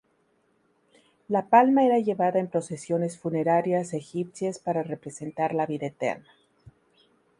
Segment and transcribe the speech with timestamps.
[1.27, 6.27] La palma era llevada en procesiones funerarias egipcias para representar la vida eterna.